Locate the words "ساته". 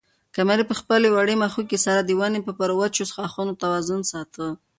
4.11-4.45